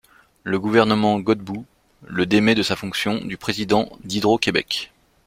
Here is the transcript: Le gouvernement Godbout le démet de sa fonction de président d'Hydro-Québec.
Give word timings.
Le 0.41 0.57
gouvernement 0.59 1.19
Godbout 1.19 1.63
le 2.07 2.25
démet 2.25 2.55
de 2.55 2.63
sa 2.63 2.75
fonction 2.75 3.23
de 3.23 3.35
président 3.35 3.87
d'Hydro-Québec. 4.03 4.91